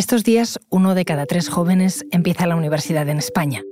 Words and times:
Estos 0.00 0.24
días, 0.24 0.58
uno 0.70 0.94
de 0.94 1.04
cada 1.04 1.26
tres 1.26 1.50
jóvenes 1.50 2.06
empieza 2.10 2.46
la 2.46 2.56
universidad 2.56 3.06
en 3.10 3.18
España. 3.18 3.62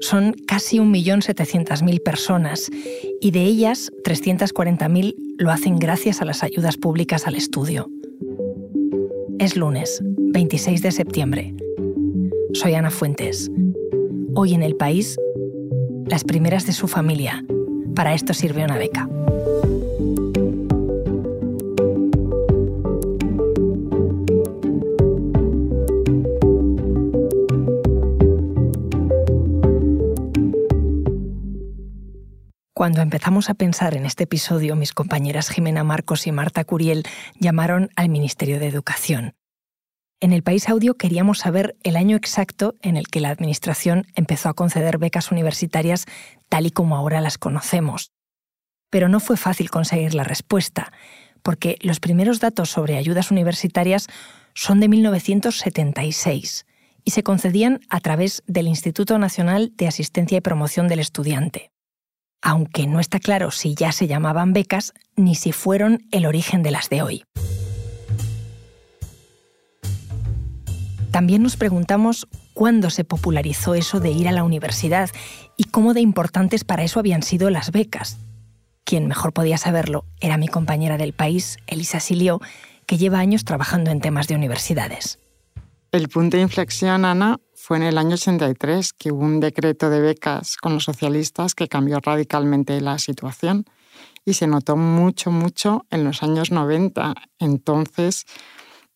Son 0.00 0.34
casi 0.46 0.76
1.700.000 0.76 2.02
personas 2.02 2.68
y 3.22 3.30
de 3.30 3.44
ellas 3.44 3.90
340.000 4.04 5.14
lo 5.38 5.50
hacen 5.50 5.78
gracias 5.78 6.20
a 6.20 6.26
las 6.26 6.42
ayudas 6.42 6.76
públicas 6.76 7.26
al 7.26 7.36
estudio. 7.36 7.88
Es 9.38 9.56
lunes, 9.56 10.02
26 10.04 10.82
de 10.82 10.92
septiembre. 10.92 11.54
Soy 12.52 12.74
Ana 12.74 12.90
Fuentes. 12.90 13.50
Hoy 14.34 14.52
en 14.52 14.62
el 14.62 14.76
país, 14.76 15.16
las 16.04 16.22
primeras 16.22 16.66
de 16.66 16.74
su 16.74 16.86
familia. 16.86 17.46
Para 17.94 18.12
esto 18.12 18.34
sirve 18.34 18.62
una 18.62 18.76
beca. 18.76 19.08
Cuando 32.82 33.00
empezamos 33.00 33.48
a 33.48 33.54
pensar 33.54 33.94
en 33.94 34.06
este 34.06 34.24
episodio, 34.24 34.74
mis 34.74 34.92
compañeras 34.92 35.50
Jimena 35.50 35.84
Marcos 35.84 36.26
y 36.26 36.32
Marta 36.32 36.64
Curiel 36.64 37.04
llamaron 37.38 37.90
al 37.94 38.08
Ministerio 38.08 38.58
de 38.58 38.66
Educación. 38.66 39.36
En 40.18 40.32
el 40.32 40.42
País 40.42 40.68
Audio 40.68 40.96
queríamos 40.96 41.38
saber 41.38 41.76
el 41.84 41.94
año 41.94 42.16
exacto 42.16 42.74
en 42.82 42.96
el 42.96 43.06
que 43.06 43.20
la 43.20 43.28
Administración 43.28 44.08
empezó 44.16 44.48
a 44.48 44.54
conceder 44.54 44.98
becas 44.98 45.30
universitarias 45.30 46.06
tal 46.48 46.66
y 46.66 46.72
como 46.72 46.96
ahora 46.96 47.20
las 47.20 47.38
conocemos. 47.38 48.10
Pero 48.90 49.08
no 49.08 49.20
fue 49.20 49.36
fácil 49.36 49.70
conseguir 49.70 50.14
la 50.14 50.24
respuesta, 50.24 50.92
porque 51.44 51.78
los 51.82 52.00
primeros 52.00 52.40
datos 52.40 52.70
sobre 52.70 52.96
ayudas 52.96 53.30
universitarias 53.30 54.08
son 54.54 54.80
de 54.80 54.88
1976 54.88 56.66
y 57.04 57.12
se 57.12 57.22
concedían 57.22 57.78
a 57.90 58.00
través 58.00 58.42
del 58.48 58.66
Instituto 58.66 59.18
Nacional 59.18 59.70
de 59.76 59.86
Asistencia 59.86 60.38
y 60.38 60.40
Promoción 60.40 60.88
del 60.88 60.98
Estudiante 60.98 61.72
aunque 62.42 62.86
no 62.86 63.00
está 63.00 63.20
claro 63.20 63.50
si 63.50 63.74
ya 63.74 63.92
se 63.92 64.08
llamaban 64.08 64.52
becas 64.52 64.92
ni 65.16 65.34
si 65.34 65.52
fueron 65.52 66.02
el 66.10 66.26
origen 66.26 66.62
de 66.62 66.72
las 66.72 66.90
de 66.90 67.02
hoy. 67.02 67.24
También 71.12 71.42
nos 71.42 71.56
preguntamos 71.56 72.26
cuándo 72.54 72.90
se 72.90 73.04
popularizó 73.04 73.74
eso 73.74 74.00
de 74.00 74.10
ir 74.10 74.28
a 74.28 74.32
la 74.32 74.44
universidad 74.44 75.10
y 75.56 75.64
cómo 75.64 75.94
de 75.94 76.00
importantes 76.00 76.64
para 76.64 76.84
eso 76.84 76.98
habían 76.98 77.22
sido 77.22 77.50
las 77.50 77.70
becas. 77.70 78.18
Quien 78.84 79.06
mejor 79.06 79.32
podía 79.32 79.58
saberlo 79.58 80.04
era 80.20 80.38
mi 80.38 80.48
compañera 80.48 80.96
del 80.96 81.12
país, 81.12 81.58
Elisa 81.66 82.00
Silio, 82.00 82.40
que 82.86 82.98
lleva 82.98 83.18
años 83.18 83.44
trabajando 83.44 83.90
en 83.90 84.00
temas 84.00 84.26
de 84.26 84.34
universidades. 84.34 85.18
El 85.92 86.08
punto 86.08 86.38
de 86.38 86.44
inflexión, 86.44 87.04
Ana, 87.04 87.38
fue 87.62 87.76
en 87.76 87.84
el 87.84 87.96
año 87.96 88.14
83 88.14 88.92
que 88.92 89.12
hubo 89.12 89.22
un 89.22 89.38
decreto 89.38 89.88
de 89.88 90.00
becas 90.00 90.56
con 90.56 90.74
los 90.74 90.82
socialistas 90.82 91.54
que 91.54 91.68
cambió 91.68 92.00
radicalmente 92.00 92.80
la 92.80 92.98
situación 92.98 93.66
y 94.24 94.34
se 94.34 94.48
notó 94.48 94.76
mucho, 94.76 95.30
mucho 95.30 95.86
en 95.90 96.02
los 96.02 96.24
años 96.24 96.50
90. 96.50 97.14
Entonces, 97.38 98.24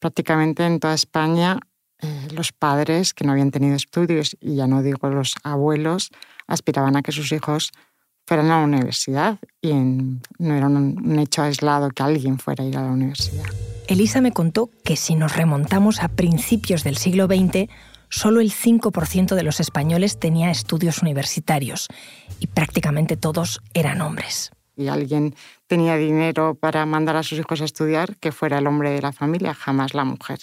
prácticamente 0.01 0.67
en 0.67 0.81
toda 0.81 0.95
España, 0.95 1.61
eh, 2.01 2.27
los 2.33 2.51
padres 2.51 3.15
que 3.15 3.25
no 3.25 3.31
habían 3.31 3.53
tenido 3.53 3.77
estudios, 3.77 4.37
y 4.41 4.57
ya 4.57 4.67
no 4.67 4.83
digo 4.83 5.09
los 5.11 5.37
abuelos, 5.45 6.11
aspiraban 6.49 6.97
a 6.97 7.03
que 7.03 7.13
sus 7.13 7.31
hijos 7.31 7.71
fueran 8.27 8.51
a 8.51 8.59
la 8.59 8.65
universidad 8.65 9.39
y 9.63 9.75
no 9.75 10.55
era 10.55 10.67
un 10.67 11.19
hecho 11.21 11.43
aislado 11.43 11.91
que 11.91 12.03
alguien 12.03 12.41
fuera 12.41 12.65
a 12.65 12.67
ir 12.67 12.77
a 12.77 12.83
la 12.83 12.91
universidad. 12.91 13.45
Elisa 13.87 14.21
me 14.21 14.33
contó 14.33 14.71
que 14.85 14.97
si 14.97 15.15
nos 15.15 15.37
remontamos 15.37 16.03
a 16.03 16.09
principios 16.09 16.83
del 16.83 16.97
siglo 16.97 17.27
XX, 17.27 17.69
solo 18.09 18.41
el 18.41 18.53
5% 18.53 19.35
de 19.35 19.43
los 19.43 19.61
españoles 19.61 20.19
tenía 20.19 20.51
estudios 20.51 21.03
universitarios 21.03 21.89
y 22.41 22.47
prácticamente 22.47 23.17
todos 23.17 23.61
eran 23.75 24.01
hombres. 24.01 24.51
Y 24.77 24.89
alguien 24.89 25.35
tenía 25.67 25.97
dinero 25.97 26.55
para 26.55 26.85
mandar 26.85 27.17
a 27.17 27.23
sus 27.23 27.39
hijos 27.39 27.63
a 27.63 27.65
estudiar, 27.65 28.17
que 28.17 28.31
fuera 28.31 28.59
el 28.59 28.67
hombre 28.67 28.91
de 28.91 29.01
la 29.01 29.13
familia, 29.13 29.55
jamás 29.55 29.95
la 29.95 30.05
mujer. 30.05 30.39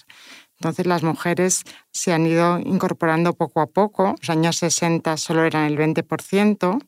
Entonces 0.59 0.87
las 0.87 1.03
mujeres 1.03 1.63
se 1.91 2.13
han 2.13 2.25
ido 2.25 2.57
incorporando 2.59 3.33
poco 3.33 3.61
a 3.61 3.67
poco. 3.67 4.15
Los 4.19 4.29
años 4.29 4.57
60 4.57 5.17
solo 5.17 5.43
eran 5.43 5.65
el 5.65 5.77
20% 5.77 6.79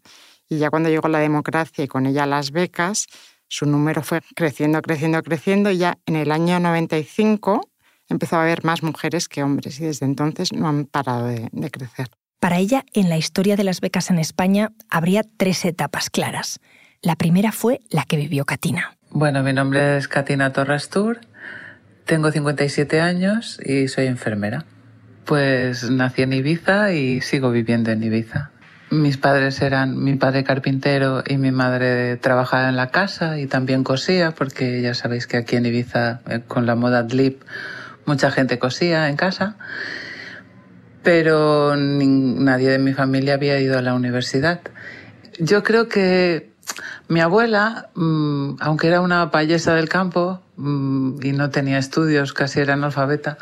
y 0.49 0.57
ya 0.57 0.69
cuando 0.69 0.89
llegó 0.89 1.07
la 1.07 1.19
democracia 1.19 1.83
y 1.83 1.87
con 1.87 2.05
ella 2.05 2.25
las 2.25 2.51
becas, 2.51 3.07
su 3.47 3.65
número 3.65 4.01
fue 4.01 4.21
creciendo, 4.35 4.81
creciendo, 4.81 5.21
creciendo 5.21 5.71
y 5.71 5.77
ya 5.77 5.97
en 6.05 6.15
el 6.15 6.31
año 6.31 6.59
95 6.59 7.69
empezó 8.09 8.37
a 8.37 8.43
haber 8.43 8.63
más 8.63 8.83
mujeres 8.83 9.27
que 9.27 9.43
hombres 9.43 9.79
y 9.79 9.85
desde 9.85 10.05
entonces 10.05 10.53
no 10.53 10.67
han 10.67 10.85
parado 10.85 11.27
de, 11.27 11.71
crecer. 11.71 12.09
Para 12.39 12.57
ella, 12.59 12.85
en 12.93 13.09
la 13.09 13.17
historia 13.17 13.55
de 13.55 13.63
las 13.63 13.81
becas 13.81 14.09
en 14.09 14.19
España, 14.19 14.71
habría 14.89 15.23
tres 15.37 15.65
etapas 15.65 16.09
claras. 16.09 16.59
La 17.01 17.15
primera 17.15 17.51
fue 17.51 17.79
la 17.89 18.03
que 18.03 18.17
vivió 18.17 18.45
Katina. 18.45 18.97
Bueno, 19.09 19.43
mi 19.43 19.53
nombre 19.53 19.97
es 19.97 20.07
Katina 20.07 20.51
Torres 20.53 20.89
Tour, 20.89 21.21
tengo 22.05 22.31
57 22.31 23.01
años 23.01 23.59
y 23.65 23.87
soy 23.87 24.05
enfermera. 24.05 24.65
Pues 25.25 25.89
nací 25.89 26.21
en 26.21 26.33
Ibiza 26.33 26.93
y 26.93 27.21
sigo 27.21 27.49
viviendo 27.49 27.89
en 27.89 28.03
Ibiza. 28.03 28.51
Mis 28.91 29.17
padres 29.17 29.59
eran 29.63 29.97
mi 30.03 30.13
padre 30.13 30.43
carpintero 30.43 31.23
y 31.27 31.37
mi 31.37 31.51
madre 31.51 32.17
trabajaba 32.17 32.69
en 32.69 32.75
la 32.75 32.91
casa 32.91 33.39
y 33.39 33.47
también 33.47 33.83
cosía, 33.83 34.31
porque 34.31 34.83
ya 34.83 34.93
sabéis 34.93 35.25
que 35.25 35.37
aquí 35.37 35.55
en 35.55 35.65
Ibiza, 35.65 36.21
eh, 36.29 36.41
con 36.47 36.67
la 36.67 36.75
moda 36.75 37.01
Dlip, 37.01 37.41
mucha 38.05 38.31
gente 38.31 38.59
cosía 38.59 39.09
en 39.09 39.15
casa, 39.15 39.57
pero 41.03 41.75
nadie 41.75 42.69
de 42.69 42.79
mi 42.79 42.93
familia 42.93 43.35
había 43.35 43.59
ido 43.59 43.77
a 43.77 43.81
la 43.81 43.93
universidad. 43.93 44.61
Yo 45.39 45.63
creo 45.63 45.87
que 45.87 46.51
mi 47.07 47.19
abuela, 47.19 47.89
mm, 47.95 48.55
aunque 48.59 48.87
era 48.87 49.01
una 49.01 49.29
payesa 49.31 49.75
del 49.75 49.89
campo 49.89 50.41
mm, 50.57 51.23
y 51.23 51.31
no 51.33 51.49
tenía 51.49 51.77
estudios, 51.77 52.33
casi 52.33 52.59
era 52.59 52.73
analfabeta, 52.73 53.37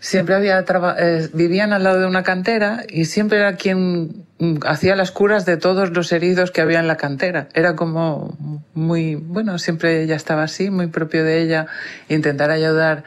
siempre 0.00 0.34
había 0.34 0.64
eh, 0.98 1.28
vivían 1.32 1.72
al 1.72 1.84
lado 1.84 2.00
de 2.00 2.06
una 2.06 2.24
cantera 2.24 2.82
y 2.88 3.04
siempre 3.04 3.38
era 3.38 3.54
quien 3.54 4.26
mm, 4.38 4.56
hacía 4.66 4.96
las 4.96 5.12
curas 5.12 5.46
de 5.46 5.56
todos 5.56 5.90
los 5.90 6.10
heridos 6.10 6.50
que 6.50 6.60
había 6.60 6.80
en 6.80 6.88
la 6.88 6.96
cantera. 6.96 7.48
Era 7.54 7.76
como 7.76 8.36
muy, 8.74 9.14
bueno, 9.14 9.58
siempre 9.58 10.02
ella 10.02 10.16
estaba 10.16 10.42
así, 10.42 10.70
muy 10.70 10.88
propio 10.88 11.22
de 11.22 11.42
ella, 11.42 11.68
intentar 12.08 12.50
ayudar 12.50 13.04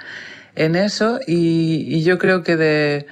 en 0.55 0.75
eso 0.75 1.19
y, 1.25 2.03
yo 2.03 2.17
creo 2.17 2.43
que 2.43 2.55
de, 2.55 3.07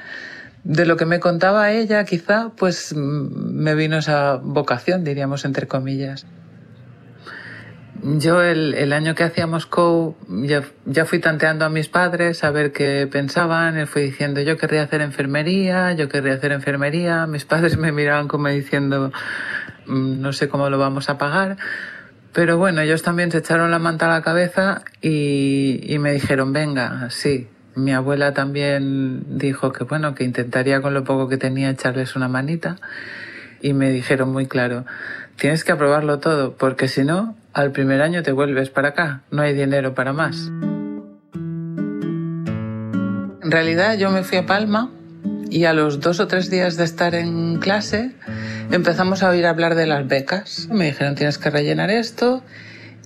lo 0.64 0.98
que 0.98 1.06
me 1.06 1.20
contaba 1.20 1.72
ella 1.72 2.04
quizá 2.06 2.52
pues 2.56 2.94
me 2.96 3.76
vino 3.76 3.98
esa 3.98 4.36
vocación, 4.36 5.04
diríamos 5.04 5.46
entre 5.46 5.68
comillas. 5.68 6.26
Yo 8.06 8.42
el, 8.42 8.92
año 8.92 9.16
que 9.16 9.24
hacíamos 9.24 9.66
COU 9.66 10.18
ya, 10.28 10.64
ya, 10.86 11.06
fui 11.06 11.20
tanteando 11.20 11.64
a 11.64 11.70
mis 11.70 11.88
padres 11.88 12.44
a 12.44 12.52
ver 12.52 12.74
qué 12.74 13.08
pensaban, 13.09 13.75
les 13.75 13.90
fui 13.90 14.02
diciendo 14.02 14.42
yo 14.42 14.58
querría 14.58 14.84
hacer 14.84 15.00
enfermería, 15.00 15.94
yo 15.94 16.10
querría 16.10 16.34
hacer 16.34 16.52
enfermería, 16.52 17.28
mis 17.28 17.46
padres 17.46 17.78
me 17.84 17.94
miraban 17.94 18.28
como 18.28 18.50
diciendo 18.50 19.14
mm, 19.86 20.20
no 20.20 20.34
sé 20.34 20.50
cómo 20.50 20.70
lo 20.70 20.78
vamos 20.78 21.10
a 21.10 21.18
pagar, 21.18 21.56
pero 22.33 22.57
bueno, 22.57 22.81
ellos 22.81 23.03
también 23.03 23.31
se 23.31 23.38
echaron 23.38 23.69
la 23.69 23.77
manta 23.77 24.07
a 24.07 24.09
la 24.09 24.23
cabeza 24.23 24.81
y, 25.01 25.95
me 25.99 26.11
dijeron, 26.11 26.51
venga, 26.51 27.09
sí. 27.11 27.47
Mi 27.75 27.91
abuela 27.91 28.33
también 28.33 29.38
dijo 29.39 29.71
que 29.71 29.83
bueno, 29.83 30.13
que 30.13 30.23
intentaría 30.23 30.81
con 30.81 30.94
lo 30.94 31.03
poco 31.03 31.27
que 31.27 31.38
tenía 31.38 31.69
echarles 31.69 32.16
una 32.16 32.27
manita. 32.27 32.77
Y 33.61 33.73
me 33.73 33.89
dijeron 33.91 34.31
muy 34.31 34.47
claro, 34.47 34.85
tienes 35.38 35.63
que 35.63 35.71
aprobarlo 35.71 36.19
todo, 36.19 36.55
porque 36.57 36.88
si 36.88 37.03
no, 37.03 37.35
al 37.53 37.71
primer 37.71 38.01
año 38.01 38.21
te 38.23 38.31
vuelves 38.31 38.69
para 38.69 38.89
acá, 38.89 39.21
no 39.31 39.41
hay 39.41 39.53
dinero 39.53 39.94
para 39.94 40.13
más. 40.13 40.51
En 43.44 43.51
realidad 43.51 43.97
yo 43.97 44.11
me 44.11 44.23
fui 44.23 44.39
a 44.39 44.45
Palma 44.45 44.91
y 45.50 45.65
a 45.65 45.74
los 45.74 46.00
dos 46.00 46.19
o 46.19 46.27
tres 46.27 46.50
días 46.50 46.77
de 46.77 46.83
estar 46.83 47.13
en 47.15 47.59
clase 47.59 48.15
empezamos 48.71 49.24
a 49.24 49.30
oír 49.30 49.45
hablar 49.45 49.75
de 49.75 49.88
las 49.88 50.07
becas. 50.07 50.68
Me 50.71 50.86
dijeron 50.86 51.15
tienes 51.15 51.38
que 51.38 51.50
rellenar 51.50 51.89
esto 51.89 52.44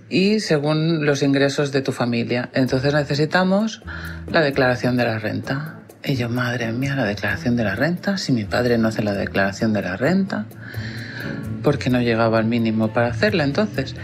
y 0.10 0.40
según 0.40 1.06
los 1.06 1.24
ingresos 1.24 1.72
de 1.72 1.82
tu 1.82 1.92
familia. 1.92 2.50
Entonces 2.54 2.94
necesitamos 2.94 3.82
la 4.32 4.42
declaración 4.42 4.98
de 4.98 5.06
la 5.06 5.20
renta. 5.20 5.80
Y 6.04 6.16
yo, 6.16 6.30
madre 6.30 6.72
mía, 6.72 6.96
la 6.96 7.04
declaración 7.04 7.56
de 7.58 7.64
la 7.64 7.76
renta, 7.76 8.18
si 8.18 8.32
mi 8.32 8.46
padre 8.46 8.78
no 8.78 8.88
hace 8.88 9.02
la 9.02 9.14
declaración 9.14 9.74
de 9.74 9.82
la 9.82 9.98
renta, 9.98 10.46
porque 11.64 11.90
no 11.90 12.00
llegaba 12.00 12.38
al 12.38 12.46
mínimo 12.46 12.94
para 12.94 13.08
hacerla 13.08 13.44
entonces. 13.44 13.96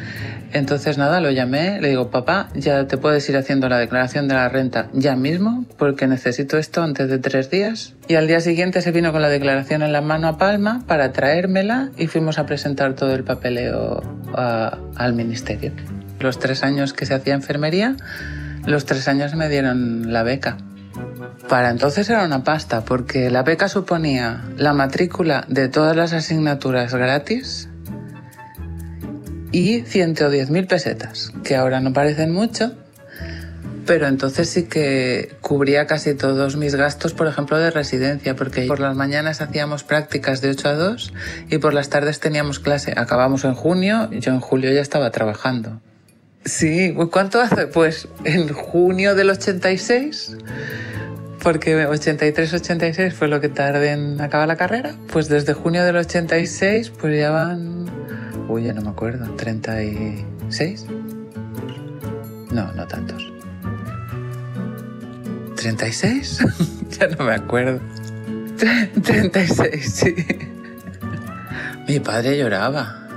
Entonces 0.54 1.00
nada, 1.00 1.20
lo 1.20 1.32
llamé, 1.32 1.82
le 1.82 1.90
digo, 1.90 2.12
papá, 2.12 2.50
ya 2.54 2.86
te 2.88 2.98
puedes 2.98 3.28
ir 3.28 3.38
haciendo 3.38 3.68
la 3.70 3.80
declaración 3.80 4.28
de 4.28 4.36
la 4.36 4.50
renta 4.50 4.88
ya 4.94 5.16
mismo, 5.16 5.66
porque 5.78 6.06
necesito 6.06 6.60
esto 6.60 6.84
antes 6.84 7.10
de 7.10 7.18
tres 7.18 7.50
días. 7.50 7.96
Y 8.08 8.16
al 8.16 8.28
día 8.28 8.40
siguiente 8.40 8.82
se 8.82 8.92
vino 8.92 9.12
con 9.12 9.24
la 9.24 9.30
declaración 9.30 9.82
en 9.82 9.92
la 9.92 10.02
mano 10.02 10.28
a 10.28 10.38
Palma 10.38 10.84
para 10.86 11.12
traérmela 11.12 11.90
y 11.98 12.06
fuimos 12.06 12.38
a 12.38 12.46
presentar 12.46 12.94
todo 12.94 13.16
el 13.16 13.24
papeleo 13.24 14.02
al 14.36 15.14
ministerio. 15.14 15.72
Los 16.20 16.38
tres 16.38 16.64
años 16.64 16.94
que 16.94 17.08
se 17.08 17.16
hacía 17.16 17.34
enfermería, 17.34 17.96
los 18.68 18.86
tres 18.86 19.08
años 19.08 19.34
me 19.34 19.50
dieron 19.50 20.14
la 20.14 20.22
beca. 20.22 20.58
Para 21.50 21.72
entonces 21.72 22.08
era 22.12 22.24
una 22.24 22.44
pasta, 22.44 22.86
porque 22.86 23.32
la 23.32 23.42
beca 23.42 23.68
suponía 23.68 24.44
la 24.58 24.74
matrícula 24.74 25.46
de 25.48 25.68
todas 25.68 25.96
las 25.96 26.14
asignaturas 26.14 26.94
gratis 26.94 27.70
y 29.54 29.84
110.000 29.84 30.68
pesetas, 30.68 31.32
que 31.44 31.56
ahora 31.56 31.80
no 31.80 31.94
parecen 31.94 32.34
mucho, 32.34 32.74
pero 33.86 34.08
entonces 34.08 34.50
sí 34.50 34.64
que 34.64 35.36
cubría 35.42 35.86
casi 35.88 36.16
todos 36.16 36.56
mis 36.58 36.76
gastos, 36.76 37.14
por 37.14 37.28
ejemplo, 37.28 37.58
de 37.58 37.70
residencia, 37.70 38.36
porque 38.36 38.66
por 38.66 38.80
las 38.80 38.96
mañanas 38.96 39.42
hacíamos 39.42 39.84
prácticas 39.84 40.42
de 40.42 40.50
8 40.50 40.70
a 40.70 40.74
2 40.74 41.14
y 41.50 41.58
por 41.60 41.74
las 41.74 41.90
tardes 41.90 42.20
teníamos 42.20 42.60
clase. 42.60 42.94
Acabamos 42.98 43.46
en 43.46 43.54
junio, 43.54 44.10
yo 44.12 44.32
en 44.32 44.40
julio 44.40 44.72
ya 44.72 44.82
estaba 44.82 45.12
trabajando. 45.12 45.82
Sí, 46.46 46.96
¿cuánto 47.12 47.40
hace? 47.40 47.68
Pues 47.68 48.08
en 48.26 48.50
junio 48.50 49.16
del 49.16 49.30
86, 49.30 50.38
porque 51.42 51.88
83-86 51.88 53.12
fue 53.12 53.28
lo 53.28 53.40
que 53.40 53.50
tardé 53.50 53.92
en 53.92 54.20
acabar 54.20 54.48
la 54.48 54.56
carrera, 54.56 54.96
pues 55.12 55.30
desde 55.30 55.54
junio 55.54 55.84
del 55.84 55.98
86 55.98 56.92
pues 57.00 57.18
ya 57.18 57.32
van, 57.32 57.86
uy, 58.48 58.64
ya 58.64 58.74
no 58.74 58.82
me 58.82 58.90
acuerdo, 58.90 59.30
36. 59.36 60.86
No, 62.52 62.72
no 62.74 62.88
tantos. 62.88 63.32
¿36? 65.56 66.46
ya 67.00 67.08
no 67.08 67.26
me 67.26 67.34
acuerdo. 67.34 67.80
36, 69.04 69.94
sí. 69.94 70.16
Mi 71.88 72.00
padre 72.00 72.38
lloraba. 72.38 73.08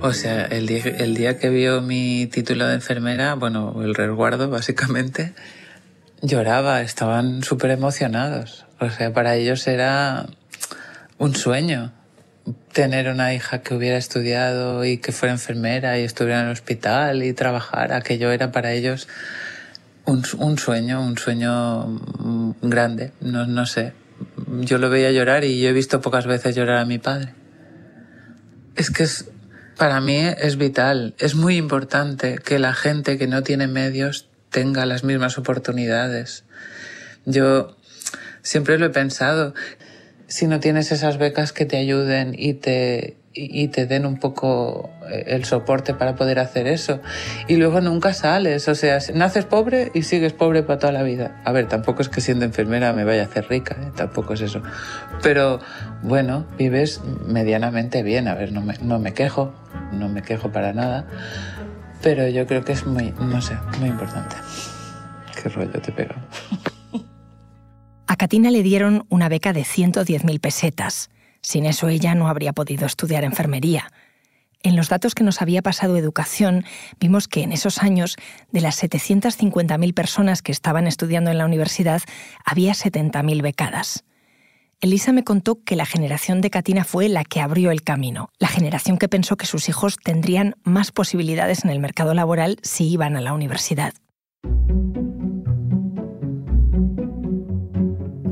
O 0.00 0.12
sea, 0.12 0.46
el 0.46 0.66
día, 0.66 0.82
el 0.84 1.14
día 1.14 1.38
que 1.38 1.48
vio 1.48 1.80
mi 1.80 2.26
título 2.26 2.66
de 2.66 2.74
enfermera, 2.74 3.34
bueno, 3.34 3.82
el 3.82 3.94
resguardo 3.94 4.50
básicamente, 4.50 5.32
lloraba, 6.22 6.82
estaban 6.82 7.44
súper 7.44 7.70
emocionados. 7.70 8.66
O 8.80 8.90
sea, 8.90 9.12
para 9.12 9.36
ellos 9.36 9.66
era 9.68 10.26
un 11.18 11.36
sueño 11.36 11.92
tener 12.72 13.08
una 13.08 13.34
hija 13.34 13.62
que 13.62 13.74
hubiera 13.74 13.96
estudiado 13.96 14.84
y 14.84 14.98
que 14.98 15.12
fuera 15.12 15.32
enfermera 15.32 15.98
y 15.98 16.04
estuviera 16.04 16.40
en 16.40 16.46
el 16.46 16.52
hospital 16.52 17.22
y 17.22 17.32
trabajara. 17.32 17.96
Aquello 17.96 18.30
era 18.32 18.50
para 18.50 18.72
ellos 18.72 19.08
un, 20.04 20.24
un 20.38 20.58
sueño, 20.58 21.02
un 21.02 21.18
sueño 21.18 22.00
grande. 22.62 23.12
No, 23.20 23.46
no 23.46 23.66
sé. 23.66 23.92
Yo 24.60 24.78
lo 24.78 24.90
veía 24.90 25.10
llorar 25.12 25.44
y 25.44 25.60
yo 25.60 25.68
he 25.68 25.72
visto 25.72 26.00
pocas 26.00 26.26
veces 26.26 26.54
llorar 26.54 26.78
a 26.78 26.84
mi 26.84 26.98
padre. 26.98 27.34
Es 28.76 28.90
que 28.90 29.04
es, 29.04 29.26
para 29.76 30.00
mí 30.00 30.16
es 30.16 30.56
vital, 30.56 31.14
es 31.18 31.34
muy 31.34 31.56
importante 31.56 32.38
que 32.38 32.58
la 32.58 32.72
gente 32.72 33.18
que 33.18 33.26
no 33.26 33.42
tiene 33.42 33.66
medios 33.66 34.28
tenga 34.50 34.86
las 34.86 35.04
mismas 35.04 35.38
oportunidades. 35.38 36.44
Yo 37.24 37.76
siempre 38.42 38.78
lo 38.78 38.86
he 38.86 38.90
pensado, 38.90 39.54
si 40.32 40.46
no 40.46 40.60
tienes 40.60 40.90
esas 40.92 41.18
becas 41.18 41.52
que 41.52 41.66
te 41.66 41.76
ayuden 41.76 42.34
y 42.34 42.54
te, 42.54 43.18
y 43.34 43.68
te 43.68 43.84
den 43.84 44.06
un 44.06 44.18
poco 44.18 44.88
eh, 45.10 45.24
el 45.26 45.44
soporte 45.44 45.92
para 45.92 46.14
poder 46.16 46.38
hacer 46.38 46.66
eso. 46.66 47.02
Y 47.48 47.56
luego 47.56 47.82
nunca 47.82 48.14
sales, 48.14 48.66
o 48.66 48.74
sea, 48.74 48.96
naces 49.12 49.44
pobre 49.44 49.90
y 49.92 50.04
sigues 50.04 50.32
pobre 50.32 50.62
para 50.62 50.78
toda 50.78 50.92
la 50.94 51.02
vida. 51.02 51.42
A 51.44 51.52
ver, 51.52 51.68
tampoco 51.68 52.00
es 52.00 52.08
que 52.08 52.22
siendo 52.22 52.46
enfermera 52.46 52.94
me 52.94 53.04
vaya 53.04 53.24
a 53.24 53.26
hacer 53.26 53.46
rica, 53.50 53.76
¿eh? 53.78 53.90
tampoco 53.94 54.32
es 54.32 54.40
eso. 54.40 54.62
Pero 55.22 55.60
bueno, 56.00 56.46
vives 56.56 57.02
medianamente 57.26 58.02
bien, 58.02 58.26
a 58.26 58.34
ver, 58.34 58.52
no 58.52 58.62
me, 58.62 58.78
no 58.80 58.98
me 58.98 59.12
quejo, 59.12 59.52
no 59.92 60.08
me 60.08 60.22
quejo 60.22 60.50
para 60.50 60.72
nada, 60.72 61.04
pero 62.02 62.26
yo 62.26 62.46
creo 62.46 62.64
que 62.64 62.72
es 62.72 62.86
muy, 62.86 63.12
no 63.20 63.42
sé, 63.42 63.54
muy 63.78 63.90
importante. 63.90 64.36
Qué 65.42 65.50
rollo 65.50 65.78
te 65.78 65.92
pega. 65.92 66.16
A 68.12 68.16
Katina 68.16 68.50
le 68.50 68.62
dieron 68.62 69.06
una 69.08 69.30
beca 69.30 69.54
de 69.54 69.62
110.000 69.62 70.38
pesetas 70.38 71.08
sin 71.40 71.64
eso 71.64 71.88
ella 71.88 72.14
no 72.14 72.28
habría 72.28 72.52
podido 72.52 72.84
estudiar 72.84 73.24
enfermería. 73.24 73.90
En 74.62 74.76
los 74.76 74.90
datos 74.90 75.14
que 75.14 75.24
nos 75.24 75.40
había 75.40 75.62
pasado 75.62 75.96
Educación, 75.96 76.66
vimos 77.00 77.26
que 77.26 77.42
en 77.42 77.52
esos 77.52 77.82
años, 77.82 78.16
de 78.50 78.60
las 78.60 78.82
750.000 78.82 79.94
personas 79.94 80.42
que 80.42 80.52
estaban 80.52 80.86
estudiando 80.86 81.30
en 81.30 81.38
la 81.38 81.46
universidad, 81.46 82.02
había 82.44 82.74
70.000 82.74 83.40
becadas. 83.40 84.04
Elisa 84.82 85.12
me 85.12 85.24
contó 85.24 85.62
que 85.64 85.74
la 85.74 85.86
generación 85.86 86.42
de 86.42 86.50
Katina 86.50 86.84
fue 86.84 87.08
la 87.08 87.24
que 87.24 87.40
abrió 87.40 87.70
el 87.70 87.80
camino, 87.80 88.28
la 88.38 88.48
generación 88.48 88.98
que 88.98 89.08
pensó 89.08 89.38
que 89.38 89.46
sus 89.46 89.70
hijos 89.70 89.96
tendrían 89.96 90.54
más 90.64 90.92
posibilidades 90.92 91.64
en 91.64 91.70
el 91.70 91.80
mercado 91.80 92.12
laboral 92.12 92.58
si 92.62 92.90
iban 92.90 93.16
a 93.16 93.22
la 93.22 93.32
universidad. 93.32 93.94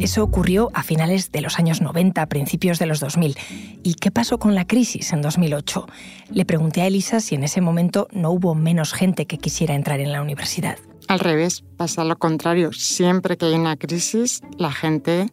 Eso 0.00 0.24
ocurrió 0.24 0.70
a 0.72 0.82
finales 0.82 1.30
de 1.30 1.42
los 1.42 1.58
años 1.58 1.82
90, 1.82 2.24
principios 2.24 2.78
de 2.78 2.86
los 2.86 3.00
2000. 3.00 3.36
¿Y 3.82 3.94
qué 3.96 4.10
pasó 4.10 4.38
con 4.38 4.54
la 4.54 4.66
crisis 4.66 5.12
en 5.12 5.20
2008? 5.20 5.86
Le 6.32 6.46
pregunté 6.46 6.80
a 6.80 6.86
Elisa 6.86 7.20
si 7.20 7.34
en 7.34 7.44
ese 7.44 7.60
momento 7.60 8.08
no 8.10 8.30
hubo 8.30 8.54
menos 8.54 8.94
gente 8.94 9.26
que 9.26 9.36
quisiera 9.36 9.74
entrar 9.74 10.00
en 10.00 10.10
la 10.10 10.22
universidad. 10.22 10.78
Al 11.06 11.18
revés, 11.18 11.64
pasa 11.76 12.02
lo 12.04 12.18
contrario. 12.18 12.72
Siempre 12.72 13.36
que 13.36 13.44
hay 13.44 13.54
una 13.54 13.76
crisis, 13.76 14.40
la 14.56 14.72
gente 14.72 15.26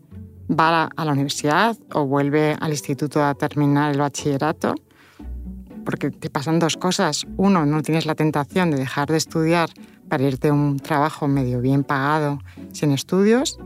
va 0.52 0.90
a 0.94 1.06
la 1.06 1.14
universidad 1.14 1.78
o 1.94 2.06
vuelve 2.06 2.58
al 2.60 2.72
instituto 2.72 3.24
a 3.24 3.36
terminar 3.36 3.94
el 3.94 4.00
bachillerato, 4.00 4.76
porque 5.86 6.12
te 6.12 6.30
pasan 6.30 6.60
dos 6.60 6.76
cosas. 6.76 7.26
Uno, 7.38 7.66
no 7.66 7.84
tienes 7.84 8.06
la 8.06 8.16
tentación 8.16 8.72
de 8.72 8.78
dejar 8.78 9.08
de 9.08 9.16
estudiar 9.16 9.70
para 10.10 10.24
irte 10.24 10.50
a 10.50 10.54
un 10.54 10.78
trabajo 10.78 11.30
medio 11.30 11.62
bien 11.62 11.86
pagado 11.86 12.40
sin 12.74 12.92
estudios 12.92 13.58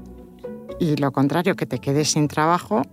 y 0.80 0.96
lo 0.96 1.12
contrario, 1.12 1.56
que 1.56 1.66
te 1.66 1.80
quedes 1.80 2.12
sin 2.12 2.28
trabajo 2.28 2.84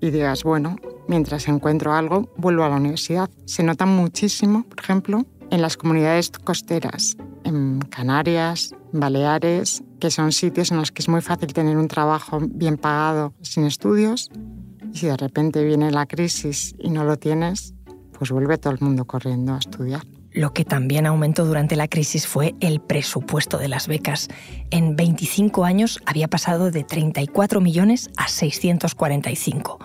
y 0.00 0.10
digas, 0.10 0.44
bueno, 0.44 0.76
mientras 1.08 1.48
encuentro 1.48 1.92
algo, 1.92 2.30
vuelvo 2.36 2.64
a 2.64 2.68
la 2.68 2.76
universidad. 2.76 3.30
Se 3.46 3.62
nota 3.62 3.86
muchísimo, 3.86 4.64
por 4.64 4.80
ejemplo, 4.80 5.24
en 5.50 5.62
las 5.62 5.76
comunidades 5.76 6.30
costeras, 6.30 7.16
en 7.44 7.80
Canarias, 7.80 8.74
Baleares, 8.92 9.82
que 10.00 10.10
son 10.10 10.32
sitios 10.32 10.70
en 10.70 10.78
los 10.78 10.92
que 10.92 11.02
es 11.02 11.08
muy 11.08 11.20
fácil 11.20 11.52
tener 11.52 11.76
un 11.76 11.88
trabajo 11.88 12.38
bien 12.40 12.76
pagado 12.76 13.34
sin 13.42 13.64
estudios. 13.64 14.30
Y 14.92 14.98
si 14.98 15.06
de 15.06 15.16
repente 15.16 15.64
viene 15.64 15.90
la 15.90 16.06
crisis 16.06 16.74
y 16.78 16.90
no 16.90 17.04
lo 17.04 17.16
tienes, 17.16 17.74
pues 18.18 18.30
vuelve 18.30 18.58
todo 18.58 18.72
el 18.72 18.80
mundo 18.80 19.04
corriendo 19.04 19.54
a 19.54 19.58
estudiar. 19.58 20.02
Lo 20.34 20.52
que 20.52 20.64
también 20.64 21.06
aumentó 21.06 21.44
durante 21.46 21.76
la 21.76 21.86
crisis 21.86 22.26
fue 22.26 22.56
el 22.58 22.80
presupuesto 22.80 23.56
de 23.56 23.68
las 23.68 23.86
becas. 23.86 24.28
En 24.70 24.96
25 24.96 25.64
años 25.64 26.00
había 26.06 26.26
pasado 26.26 26.72
de 26.72 26.82
34 26.82 27.60
millones 27.60 28.10
a 28.16 28.26
645. 28.26 29.78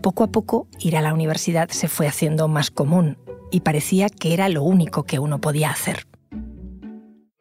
Poco 0.00 0.22
a 0.22 0.28
poco, 0.28 0.68
ir 0.78 0.96
a 0.96 1.02
la 1.02 1.12
universidad 1.12 1.68
se 1.70 1.88
fue 1.88 2.06
haciendo 2.06 2.46
más 2.46 2.70
común 2.70 3.18
y 3.50 3.60
parecía 3.60 4.08
que 4.08 4.34
era 4.34 4.48
lo 4.48 4.62
único 4.62 5.02
que 5.02 5.18
uno 5.18 5.40
podía 5.40 5.70
hacer. 5.70 6.06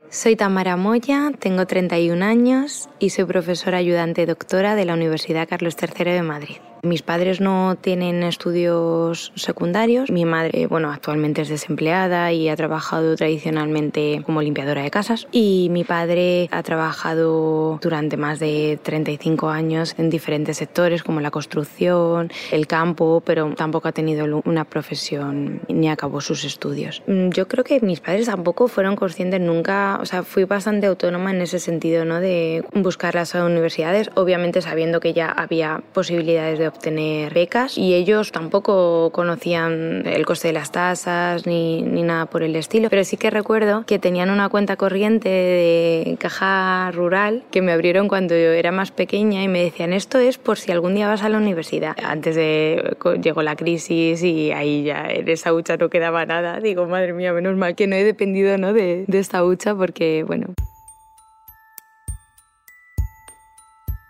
Soy 0.09 0.35
Tamara 0.35 0.77
Moya, 0.77 1.31
tengo 1.37 1.67
31 1.67 2.25
años 2.25 2.89
y 2.97 3.11
soy 3.11 3.25
profesora 3.25 3.77
ayudante 3.77 4.25
doctora 4.25 4.73
de 4.73 4.85
la 4.85 4.95
Universidad 4.95 5.47
Carlos 5.47 5.75
III 5.79 6.05
de 6.05 6.21
Madrid. 6.23 6.57
Mis 6.83 7.01
padres 7.01 7.41
no 7.41 7.75
tienen 7.79 8.23
estudios 8.23 9.31
secundarios. 9.35 10.09
Mi 10.11 10.25
madre, 10.25 10.67
bueno, 10.67 10.91
actualmente 10.91 11.41
es 11.41 11.49
desempleada 11.49 12.31
y 12.31 12.49
ha 12.49 12.55
trabajado 12.55 13.15
tradicionalmente 13.15 14.21
como 14.25 14.41
limpiadora 14.41 14.83
de 14.83 14.91
casas. 14.91 15.27
Y 15.31 15.69
mi 15.71 15.83
padre 15.83 16.49
ha 16.51 16.63
trabajado 16.63 17.79
durante 17.81 18.17
más 18.17 18.39
de 18.39 18.79
35 18.81 19.49
años 19.49 19.95
en 19.97 20.09
diferentes 20.09 20.57
sectores 20.57 21.03
como 21.03 21.21
la 21.21 21.31
construcción, 21.31 22.31
el 22.51 22.67
campo, 22.67 23.21
pero 23.25 23.53
tampoco 23.55 23.87
ha 23.87 23.91
tenido 23.91 24.41
una 24.45 24.65
profesión 24.65 25.61
ni 25.67 25.89
acabó 25.89 26.21
sus 26.21 26.43
estudios. 26.43 27.01
Mm, 27.07 27.29
yo 27.29 27.47
creo 27.47 27.63
que 27.63 27.79
mis 27.81 27.99
padres 27.99 28.27
tampoco 28.27 28.67
fueron 28.67 28.95
conscientes 28.95 29.41
nunca, 29.41 29.99
o 30.01 30.05
sea, 30.05 30.23
fui 30.23 30.43
bastante 30.43 30.87
autónoma 30.87 31.31
en 31.31 31.41
ese 31.41 31.59
sentido, 31.59 32.05
¿no? 32.05 32.19
De 32.19 32.63
buscar 32.73 33.15
las 33.15 33.33
universidades, 33.35 34.09
obviamente 34.15 34.61
sabiendo 34.61 34.99
que 34.99 35.13
ya 35.13 35.29
había 35.29 35.81
posibilidades 35.93 36.59
obtener 36.67 37.33
becas 37.33 37.77
y 37.77 37.93
ellos 37.93 38.31
tampoco 38.31 39.11
conocían 39.11 40.03
el 40.05 40.25
coste 40.25 40.49
de 40.49 40.53
las 40.53 40.71
tasas 40.71 41.45
ni, 41.45 41.81
ni 41.81 42.03
nada 42.03 42.25
por 42.25 42.43
el 42.43 42.55
estilo, 42.55 42.89
pero 42.89 43.03
sí 43.03 43.17
que 43.17 43.29
recuerdo 43.29 43.83
que 43.85 43.99
tenían 43.99 44.29
una 44.29 44.49
cuenta 44.49 44.75
corriente 44.75 45.29
de 45.29 46.17
caja 46.19 46.91
rural 46.91 47.43
que 47.51 47.61
me 47.61 47.71
abrieron 47.71 48.07
cuando 48.07 48.35
yo 48.35 48.51
era 48.51 48.71
más 48.71 48.91
pequeña 48.91 49.43
y 49.43 49.47
me 49.47 49.63
decían 49.63 49.93
esto 49.93 50.19
es 50.19 50.37
por 50.37 50.57
si 50.57 50.71
algún 50.71 50.95
día 50.95 51.07
vas 51.07 51.23
a 51.23 51.29
la 51.29 51.37
universidad. 51.37 51.95
Antes 52.03 52.35
de 52.35 52.95
llegó 53.21 53.41
la 53.41 53.55
crisis 53.55 54.23
y 54.23 54.51
ahí 54.51 54.83
ya 54.83 55.07
en 55.09 55.27
esa 55.27 55.53
hucha 55.53 55.77
no 55.77 55.89
quedaba 55.89 56.25
nada. 56.25 56.59
Digo, 56.59 56.85
madre 56.85 57.13
mía, 57.13 57.33
menos 57.33 57.55
mal 57.55 57.75
que 57.75 57.87
no 57.87 57.95
he 57.95 58.03
dependido 58.03 58.57
¿no? 58.57 58.73
De, 58.73 59.05
de 59.07 59.19
esta 59.19 59.43
hucha 59.43 59.75
porque, 59.75 60.23
bueno, 60.23 60.47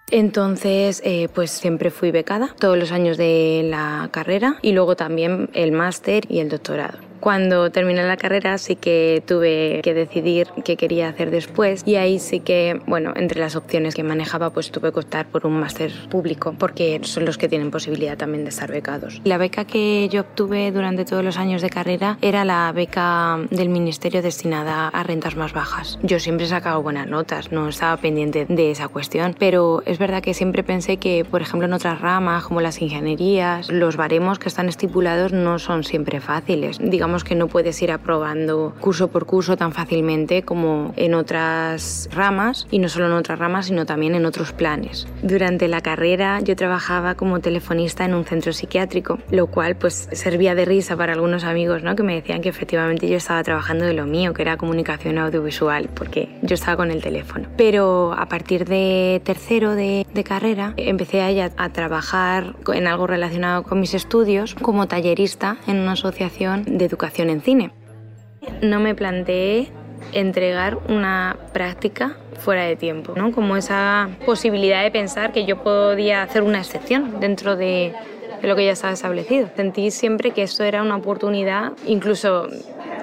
Entonces, 0.10 1.02
eh, 1.04 1.28
pues 1.34 1.52
siempre 1.52 1.92
fui 1.92 2.12
becada 2.12 2.56
todos 2.60 2.78
los 2.78 2.92
años 2.92 3.18
de 3.18 3.62
la 3.66 4.08
carrera 4.12 4.58
y 4.62 4.72
luego 4.72 4.96
también 4.96 5.50
el 5.54 5.74
máster 5.74 6.24
y 6.30 6.40
el 6.40 6.50
doctorado. 6.50 7.07
Cuando 7.20 7.72
terminé 7.72 8.04
la 8.04 8.18
carrera 8.18 8.58
sí 8.58 8.76
que 8.76 9.24
tuve 9.26 9.82
que 9.84 9.94
decidir 9.94 10.48
qué 10.64 10.78
quería 10.78 11.10
hacer 11.10 11.32
después 11.32 11.84
y 11.86 11.96
ahí 11.96 12.20
sí 12.20 12.40
que, 12.40 12.80
bueno, 12.86 13.14
entre 13.16 13.40
las 13.40 13.56
opciones 13.56 13.96
que 13.96 14.04
manejaba 14.04 14.52
pues 14.52 14.72
tuve 14.72 14.92
que 14.92 15.00
optar 15.00 15.26
por 15.28 15.46
un 15.46 15.60
máster 15.60 15.92
público 16.10 16.56
porque 16.58 17.00
son 17.04 17.26
los 17.26 17.38
que 17.38 17.48
tienen 17.48 17.72
posibilidad 17.72 18.18
también 18.18 18.44
de 18.44 18.50
estar 18.50 18.72
becados. 18.72 19.22
La 19.24 19.38
beca 19.38 19.66
que 19.66 20.08
yo 20.10 20.22
obtuve 20.22 20.72
durante 20.72 21.06
todos 21.06 21.24
los 21.24 21.38
años 21.38 21.62
de 21.62 21.70
carrera 21.70 22.18
era 22.22 22.46
la 22.46 22.72
beca 22.72 23.40
del 23.50 23.70
ministerio 23.70 24.22
destinada 24.22 24.90
a 24.90 25.04
rentas 25.04 25.36
más 25.36 25.54
bajas. 25.54 25.98
Yo 26.04 26.20
siempre 26.20 26.46
he 26.46 26.50
sacado 26.50 26.82
buenas 26.84 27.08
notas, 27.08 27.52
no 27.52 27.68
estaba 27.68 27.98
pendiente 27.98 28.46
de 28.48 28.72
esa 28.72 28.88
cuestión, 28.88 29.36
pero 29.38 29.82
es 29.86 29.98
verdad 29.98 30.22
que 30.22 30.34
siempre 30.34 30.64
pensé 30.64 30.98
que, 30.98 31.26
por 31.26 31.42
ejemplo, 31.42 31.68
en 31.68 31.74
otras 31.74 32.00
ramas 32.00 32.44
como 32.44 32.62
las 32.62 32.82
ingenierías, 32.82 33.72
los 33.72 33.98
baremos 33.98 34.40
que 34.40 34.50
están 34.50 34.70
estipulados 34.70 35.34
no 35.34 35.60
son 35.60 35.84
siempre 35.84 36.22
fáciles. 36.22 36.78
Digamos 36.80 37.07
que 37.24 37.36
no 37.36 37.48
puedes 37.48 37.82
ir 37.82 37.92
aprobando 37.92 38.74
curso 38.80 39.08
por 39.08 39.26
curso 39.26 39.56
tan 39.56 39.72
fácilmente 39.72 40.44
como 40.44 40.94
en 40.98 41.14
otras 41.14 42.10
ramas 42.12 42.68
y 42.70 42.80
no 42.80 42.90
solo 42.90 43.08
en 43.08 43.14
otras 43.14 43.40
ramas, 43.40 43.68
sino 43.68 43.86
también 43.86 44.14
en 44.14 44.26
otros 44.26 44.52
planes. 44.52 45.08
Durante 45.24 45.68
la 45.68 45.82
carrera 45.82 46.40
yo 46.42 46.56
trabajaba 46.56 47.16
como 47.16 47.40
telefonista 47.40 48.04
en 48.04 48.14
un 48.14 48.26
centro 48.26 48.52
psiquiátrico, 48.52 49.20
lo 49.32 49.48
cual 49.48 49.78
pues 49.78 50.10
servía 50.12 50.54
de 50.54 50.66
risa 50.66 50.98
para 50.98 51.14
algunos 51.14 51.46
amigos, 51.46 51.82
¿no? 51.82 51.96
Que 51.96 52.04
me 52.04 52.14
decían 52.14 52.42
que 52.42 52.50
efectivamente 52.50 53.08
yo 53.08 53.18
estaba 53.18 53.42
trabajando 53.42 53.86
de 53.86 53.94
lo 53.94 54.06
mío, 54.06 54.34
que 54.34 54.42
era 54.42 54.58
comunicación 54.58 55.18
audiovisual, 55.18 55.90
porque 55.96 56.30
yo 56.42 56.56
estaba 56.56 56.76
con 56.76 56.92
el 56.92 57.02
teléfono. 57.02 57.48
Pero 57.56 58.14
a 58.14 58.28
partir 58.28 58.66
de 58.66 59.22
tercero 59.24 59.76
de, 59.76 60.06
de 60.14 60.24
carrera 60.26 60.74
empecé 60.76 61.22
a, 61.22 61.52
a 61.56 61.70
trabajar 61.70 62.54
en 62.74 62.86
algo 62.86 63.08
relacionado 63.08 63.64
con 63.64 63.80
mis 63.80 63.94
estudios 63.94 64.56
como 64.56 64.88
tallerista 64.88 65.58
en 65.68 65.80
una 65.80 65.94
asociación 65.94 66.64
de 66.66 66.84
educación 66.84 66.97
en 67.00 67.42
cine. 67.42 67.72
No 68.62 68.80
me 68.80 68.96
planteé 68.96 69.70
entregar 70.14 70.78
una 70.90 71.38
práctica 71.54 72.18
fuera 72.40 72.64
de 72.64 72.76
tiempo, 72.76 73.14
¿no? 73.16 73.32
como 73.32 73.58
esa 73.58 74.10
posibilidad 74.26 74.84
de 74.84 74.92
pensar 74.92 75.32
que 75.32 75.46
yo 75.46 75.64
podía 75.64 76.24
hacer 76.24 76.44
una 76.44 76.60
excepción 76.60 77.20
dentro 77.20 77.56
de, 77.56 77.94
de 78.42 78.48
lo 78.48 78.56
que 78.56 78.66
ya 78.66 78.72
estaba 78.72 78.94
establecido. 78.94 79.50
Sentí 79.56 79.92
siempre 79.92 80.32
que 80.32 80.44
esto 80.44 80.64
era 80.64 80.82
una 80.82 80.96
oportunidad, 80.96 81.74
incluso 81.88 82.48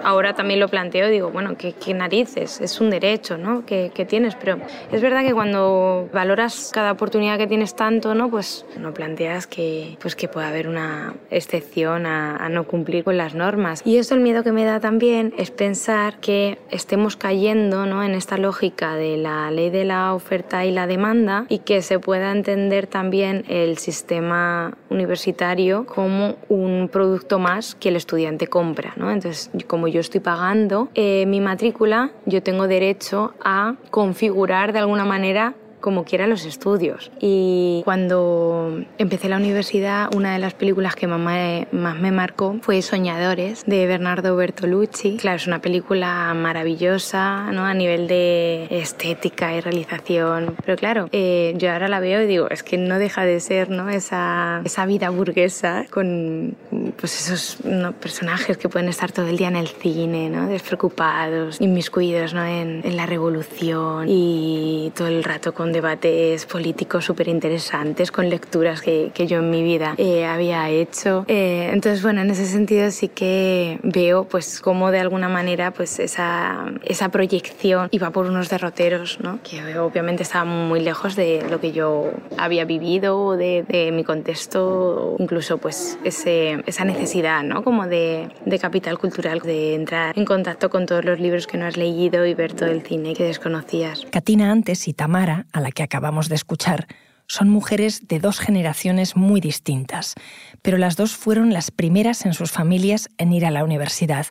ahora 0.05 0.35
también 0.35 0.61
lo 0.61 0.69
planteo, 0.69 1.09
digo, 1.09 1.31
bueno, 1.31 1.57
¿qué, 1.57 1.73
qué 1.73 1.95
narices? 1.95 2.61
Es 2.61 2.81
un 2.81 2.91
derecho 2.91 3.39
¿no? 3.39 3.67
que, 3.67 3.91
que, 3.95 4.05
tienes, 4.05 4.35
pero 4.37 4.59
es 4.93 5.03
verdad 5.03 5.25
que 5.25 5.33
cuando 5.33 6.09
valoras 6.13 6.71
cada 6.73 6.93
oportunidad 6.93 7.39
que 7.39 7.47
tienes 7.47 7.75
tanto, 7.75 8.15
¿no? 8.15 8.31
pues 8.31 8.67
no 8.79 8.93
planteas 8.93 9.47
que, 9.47 9.97
pues 10.01 10.15
que 10.15 10.29
pueda 10.29 10.49
haber 10.49 10.69
una 10.69 11.15
excepción 11.31 12.07
a, 12.07 12.37
a 12.37 12.49
no 12.49 12.65
cumplir 12.65 13.05
con 13.05 13.17
las 13.17 13.35
normas. 13.35 13.83
Y 13.85 13.97
eso 13.97 14.15
el 14.15 14.21
miedo 14.21 14.45
que 14.45 14.53
me 14.53 14.65
da 14.65 14.81
también 14.81 15.35
es 15.37 15.51
pensar 15.51 16.21
que 16.21 16.59
estemos 16.71 17.17
cayendo 17.17 17.87
¿no? 17.87 18.03
en 18.03 18.15
esta 18.15 18.37
lógica 18.37 18.97
de 18.97 19.17
la 19.17 19.51
ley 19.51 19.71
de 19.71 19.85
la 19.85 20.15
oferta 20.15 20.65
y 20.65 20.71
la 20.71 20.87
demanda 20.87 21.47
y 21.49 21.61
que 21.61 21.83
se 21.83 21.99
pueda 21.99 22.31
entender 22.31 22.87
también 22.87 23.45
el 23.49 23.79
sistema 23.79 24.77
universitario 24.91 25.87
como 25.87 26.37
un 26.49 26.89
producto 26.91 27.39
más 27.39 27.75
que 27.75 27.89
el 27.89 27.97
estudiante 27.97 28.47
compra. 28.47 28.93
¿no? 28.97 29.11
Entonces, 29.11 29.51
como 29.67 29.89
yo 29.89 29.94
estoy 30.01 30.21
pagando 30.21 30.89
eh, 30.95 31.25
mi 31.27 31.41
matrícula, 31.41 32.13
yo 32.27 32.43
tengo 32.43 32.67
derecho 32.67 33.35
a 33.43 33.75
configurar 33.91 34.73
de 34.73 34.81
alguna 34.81 35.05
manera 35.05 35.55
como 35.85 36.05
quiera 36.05 36.27
los 36.27 36.47
estudios. 36.47 37.13
Y 37.21 37.83
cuando 37.85 38.83
empecé 38.97 39.29
la 39.29 39.37
universidad, 39.37 40.09
una 40.15 40.33
de 40.33 40.39
las 40.39 40.55
películas 40.55 40.97
que 40.97 41.07
más 41.07 41.69
me 41.71 42.11
marcó 42.11 42.57
fue 42.63 42.81
Soñadores, 42.81 43.65
de 43.67 43.87
Bernardo 43.87 44.35
Bertolucci. 44.35 45.19
Claro, 45.19 45.37
es 45.37 45.47
una 45.47 45.61
película 45.61 46.33
maravillosa 46.33 47.53
¿no? 47.53 47.67
a 47.67 47.75
nivel 47.75 48.09
de 48.09 48.67
estética 48.71 49.55
y 49.55 49.61
realización. 49.61 50.57
Pero 50.65 50.79
claro, 50.79 51.11
eh, 51.13 51.53
yo 51.59 51.71
ahora 51.71 51.89
la 51.89 52.01
veo 52.01 52.23
y 52.23 52.27
digo, 52.27 52.49
es 52.49 52.63
que 52.63 52.79
no 52.79 52.99
deja 52.99 53.27
de 53.27 53.39
ser 53.41 53.69
¿no? 53.69 53.91
esa, 53.91 54.63
esa 54.65 54.87
vida 54.87 55.11
burguesa 55.11 55.85
con 55.91 56.57
pues 56.99 57.21
esos 57.21 57.63
¿no? 57.63 57.93
personajes 57.93 58.57
que 58.57 58.71
pueden 58.71 58.89
estar 58.89 59.13
todo 59.13 59.27
el 59.27 59.37
día 59.37 59.49
en 59.49 59.57
el 59.57 59.69
cine, 59.69 60.31
¿no? 60.31 60.49
despreocupados, 60.49 61.61
inmiscuidos 61.61 62.33
¿no? 62.33 62.43
en, 62.43 62.81
en 62.83 62.97
la 62.97 63.05
revolución 63.05 64.07
y 64.09 64.91
todo 64.97 65.09
el 65.09 65.23
rato 65.23 65.53
con 65.53 65.74
debates 65.75 66.47
políticos 66.47 67.05
súper 67.05 67.29
interesantes, 67.29 68.11
con 68.11 68.31
lecturas 68.31 68.81
que, 68.81 69.11
que, 69.13 69.27
yo 69.27 69.41
en 69.41 69.51
mi 69.51 69.63
vida 69.63 69.95
eh, 69.99 70.25
había 70.25 70.71
hecho. 70.71 71.27
Eh, 71.29 71.69
entonces, 71.73 72.03
bueno, 72.03 72.23
en 72.23 72.31
ese 72.31 72.47
sentido 72.47 72.91
sí 72.91 73.09
que 73.09 73.79
veo 73.83 74.25
pues 74.25 74.61
cómo 74.61 74.91
de 74.91 75.01
alguna 75.01 75.29
manera 75.29 75.73
pues 75.73 75.99
esa, 75.99 76.73
esa 76.85 77.11
proyección 77.11 77.89
iba 77.91 78.11
por 78.11 78.27
unos 78.27 78.49
derroteros, 78.49 79.19
¿no? 79.21 79.41
que 79.43 79.79
obviamente 79.79 80.23
estaban 80.23 80.49
muy 80.69 80.81
lejos 80.81 81.17
de 81.17 81.45
lo 81.51 81.61
que 81.61 81.73
yo 81.73 82.11
había 82.39 82.65
vivido, 82.65 83.37
de, 83.37 83.65
de 83.69 83.93
mi 83.93 84.05
contexto, 84.05 85.17
incluso 85.19 85.59
pues 85.59 85.99
ese, 86.05 86.63
esa 86.67 86.85
necesidad 86.85 87.43
¿no? 87.43 87.63
como 87.65 87.87
de, 87.87 88.29
de 88.47 88.59
capital 88.59 88.99
cultural, 88.99 89.41
de 89.41 89.75
entrar 89.75 90.17
en 90.17 90.25
contacto 90.25 90.71
con 90.71 90.87
todos 90.87 91.05
los 91.05 91.19
libros 91.21 91.47
que 91.47 91.59
no 91.59 91.67
has 91.67 91.77
leído 91.77 92.25
y 92.27 92.35
ver 92.35 92.55
todo 92.55 92.69
el 92.69 92.83
cine 92.83 93.15
que 93.15 93.25
desconocías. 93.25 94.07
Katina 94.11 94.51
antes 94.51 94.87
y 94.89 94.93
Tamara, 94.93 95.47
a 95.53 95.61
la 95.65 95.73
que 95.73 95.83
acabamos 95.83 96.29
de 96.29 96.37
escuchar, 96.37 96.87
son 97.27 97.49
mujeres 97.49 98.07
de 98.07 98.21
dos 98.21 98.39
generaciones 98.39 99.17
muy 99.17 99.41
distintas, 99.41 100.15
pero 100.63 100.77
las 100.77 100.97
dos 100.97 101.17
fueron 101.17 101.53
las 101.53 101.71
primeras 101.71 102.27
en 102.27 102.35
sus 102.35 102.53
familias 102.53 103.09
en 103.19 103.33
ir 103.33 103.47
a 103.47 103.51
la 103.51 103.65
universidad, 103.65 104.27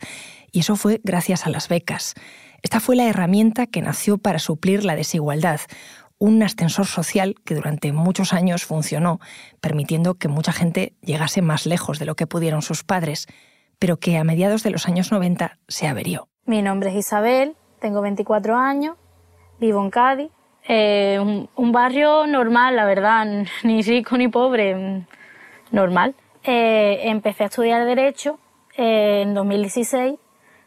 y 0.51 0.59
eso 0.59 0.75
fue 0.75 1.01
gracias 1.03 1.45
a 1.45 1.49
las 1.49 1.67
becas. 1.67 2.13
Esta 2.61 2.79
fue 2.79 2.95
la 2.95 3.05
herramienta 3.09 3.67
que 3.67 3.81
nació 3.81 4.17
para 4.17 4.39
suplir 4.39 4.85
la 4.85 4.95
desigualdad, 4.95 5.59
un 6.19 6.41
ascensor 6.43 6.85
social 6.85 7.35
que 7.43 7.55
durante 7.55 7.91
muchos 7.91 8.31
años 8.31 8.63
funcionó, 8.63 9.19
permitiendo 9.59 10.15
que 10.15 10.27
mucha 10.27 10.53
gente 10.53 10.93
llegase 11.01 11.41
más 11.41 11.65
lejos 11.65 11.99
de 11.99 12.05
lo 12.05 12.15
que 12.15 12.27
pudieron 12.27 12.61
sus 12.61 12.83
padres, 12.83 13.27
pero 13.79 13.97
que 13.97 14.17
a 14.17 14.23
mediados 14.23 14.63
de 14.63 14.69
los 14.69 14.87
años 14.87 15.11
90 15.11 15.57
se 15.67 15.87
averió. 15.87 16.29
Mi 16.45 16.61
nombre 16.61 16.91
es 16.91 16.95
Isabel, 16.95 17.57
tengo 17.81 18.01
24 18.01 18.55
años, 18.55 18.95
vivo 19.59 19.83
en 19.83 19.89
Cádiz 19.89 20.31
eh, 20.65 21.19
un, 21.19 21.71
barrio 21.73 22.25
normal, 22.25 22.75
la 22.75 22.85
verdad, 22.85 23.25
ni 23.63 23.81
rico 23.81 24.17
ni 24.17 24.27
pobre, 24.27 25.05
normal. 25.71 26.15
Eh, 26.43 27.01
empecé 27.03 27.43
a 27.43 27.47
estudiar 27.47 27.85
Derecho 27.85 28.39
eh, 28.75 29.21
en 29.23 29.33
2016 29.33 30.15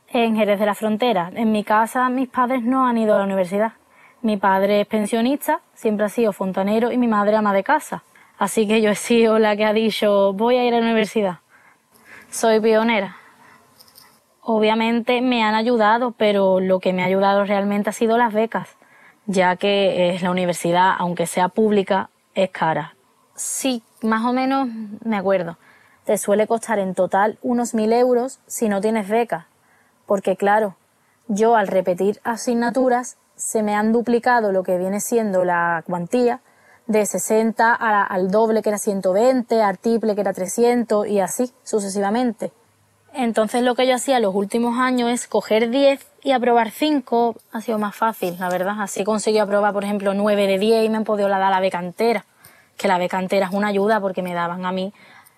en 0.09 0.37
Jerez 0.37 0.59
de 0.59 0.67
la 0.67 0.75
Frontera. 0.75 1.31
En 1.35 1.53
mi 1.53 1.65
casa 1.65 2.09
mis 2.09 2.29
padres 2.29 2.63
no 2.63 2.87
han 2.87 2.99
ido 2.99 3.15
a 3.15 3.19
la 3.19 3.25
universidad. 3.25 3.73
Mi 4.23 4.37
padre 4.37 4.83
es 4.83 4.87
pensionista, 4.87 5.61
siempre 5.75 6.07
ha 6.07 6.09
sido 6.09 6.33
fontanero 6.33 6.93
y 6.93 6.99
mi 6.99 7.07
madre 7.07 7.37
ama 7.37 7.53
de 7.53 7.65
casa. 7.65 8.03
Así 8.39 8.67
que 8.67 8.83
yo 8.83 8.91
he 8.91 8.95
sido 8.95 9.39
la 9.39 9.57
que 9.57 9.65
ha 9.65 9.73
dicho 9.73 10.33
voy 10.33 10.57
a 10.57 10.65
ir 10.65 10.75
a 10.75 10.79
la 10.79 10.85
universidad. 10.85 11.39
Soy 12.31 12.61
pionera. 12.61 13.17
Obviamente 14.43 15.21
me 15.23 15.43
han 15.43 15.55
ayudado, 15.55 16.13
pero 16.13 16.61
lo 16.61 16.81
que 16.81 16.93
me 16.93 17.03
ha 17.03 17.07
ayudado 17.07 17.45
realmente 17.45 17.91
ha 17.91 17.93
sido 17.93 18.17
las 18.17 18.33
becas 18.33 18.77
ya 19.27 19.57
que 19.57 20.11
es 20.11 20.23
la 20.23 20.31
universidad, 20.31 20.95
aunque 20.99 21.27
sea 21.27 21.49
pública, 21.49 22.11
es 22.35 22.51
cara. 22.51 22.97
Sí, 23.35 23.83
más 24.03 24.25
o 24.25 24.33
menos 24.33 24.69
me 25.05 25.17
acuerdo. 25.17 25.59
Te 26.05 26.19
suele 26.19 26.47
costar 26.47 26.79
en 26.79 26.95
total 26.95 27.39
unos 27.43 27.75
mil 27.75 27.93
euros 27.93 28.41
si 28.47 28.69
no 28.69 28.81
tienes 28.81 29.09
beca. 29.09 29.49
Porque 30.07 30.37
claro, 30.37 30.77
yo 31.29 31.57
al 31.57 31.67
repetir 31.67 32.21
asignaturas 32.25 33.17
se 33.35 33.63
me 33.63 33.75
han 33.75 33.93
duplicado 33.93 34.53
lo 34.53 34.63
que 34.63 34.79
viene 34.79 35.01
siendo 35.01 35.45
la 35.45 35.83
cuantía 35.87 36.41
de 36.87 37.05
60 37.05 37.75
al 37.75 38.31
doble 38.31 38.63
que 38.63 38.69
era 38.71 38.79
120, 38.79 39.61
al 39.61 39.79
triple 39.79 40.15
que 40.15 40.21
era 40.21 40.33
300 40.33 41.07
y 41.09 41.21
así 41.21 41.53
sucesivamente. 41.65 42.53
Entonces 43.19 43.63
lo 43.63 43.75
que 43.75 43.87
yo 43.87 43.95
hacía 43.95 44.21
los 44.21 44.35
últimos 44.35 44.79
años 44.79 45.11
es 45.11 45.27
coger 45.27 45.71
10 45.71 46.07
y 46.23 46.33
aprobar 46.33 46.71
5 46.71 47.35
ha 47.51 47.61
sido 47.63 47.79
más 47.79 47.97
fácil, 47.97 48.37
la 48.39 48.51
verdad. 48.51 48.77
Así 48.79 49.05
conseguí 49.05 49.39
aprobar, 49.39 49.73
por 49.73 49.85
ejemplo, 49.85 50.13
9 50.13 50.47
de 50.47 50.59
10 50.59 50.85
y 50.85 50.89
me 50.91 50.99
han 50.99 51.05
podido 51.05 51.31
dar 51.31 51.41
la 51.41 51.61
beca 51.61 51.79
entera. 51.79 52.27
Que 52.77 52.89
la 52.89 52.99
beca 52.99 53.19
entera 53.19 53.47
es 53.47 53.53
una 53.55 53.69
ayuda 53.69 54.01
porque 54.01 54.21
me 54.21 54.35
daban 54.35 54.67
a 54.67 54.73
mí 54.73 54.93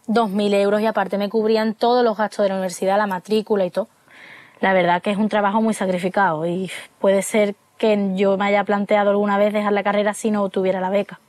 2.000 0.08 0.54
euros 0.54 0.80
y 0.80 0.86
aparte 0.86 1.18
me 1.18 1.28
cubrían 1.28 1.74
todos 1.74 2.02
los 2.02 2.16
gastos 2.16 2.42
de 2.42 2.48
la 2.48 2.56
universidad, 2.56 2.98
la 2.98 3.06
matrícula 3.06 3.64
y 3.64 3.70
todo. 3.70 3.86
La 4.58 4.72
verdad 4.72 5.00
que 5.00 5.12
es 5.12 5.16
un 5.16 5.28
trabajo 5.28 5.62
muy 5.62 5.72
sacrificado 5.72 6.46
y 6.46 6.72
puede 6.98 7.22
ser 7.22 7.54
que 7.76 8.10
yo 8.16 8.36
me 8.36 8.46
haya 8.46 8.64
planteado 8.64 9.10
alguna 9.10 9.38
vez 9.38 9.52
dejar 9.52 9.72
la 9.72 9.84
carrera 9.84 10.14
si 10.14 10.32
no 10.32 10.48
tuviera 10.48 10.80
la 10.80 10.90
beca. 10.90 11.20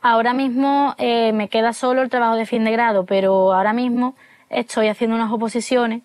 Ahora 0.00 0.32
mismo 0.32 0.94
eh, 0.96 1.34
me 1.34 1.50
queda 1.50 1.74
solo 1.74 2.00
el 2.00 2.08
trabajo 2.08 2.36
de 2.36 2.46
fin 2.46 2.64
de 2.64 2.72
grado, 2.72 3.04
pero 3.04 3.52
ahora 3.52 3.74
mismo 3.74 4.14
estoy 4.50 4.88
haciendo 4.88 5.16
unas 5.16 5.32
oposiciones 5.32 6.02